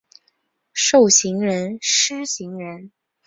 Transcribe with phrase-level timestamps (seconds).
[0.73, 2.91] 授行人司行人。